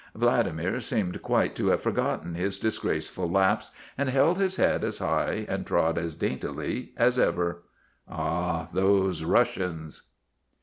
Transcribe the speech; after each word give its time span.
Vladimir 0.15 0.79
seemed 0.79 1.21
quite 1.21 1.55
to 1.57 1.67
have 1.67 1.83
forgotten 1.83 2.33
his 2.33 2.57
disgraceful 2.57 3.29
lapse, 3.29 3.69
and 3.95 4.09
held 4.09 4.39
his 4.39 4.55
head 4.55 4.83
as 4.83 4.97
high 4.97 5.45
and 5.47 5.63
trod 5.63 5.99
as 5.99 6.15
daintily 6.15 6.91
as 6.97 7.19
ever. 7.19 7.61
Ah, 8.09 8.67
those 8.73 9.23
Russians 9.23 10.09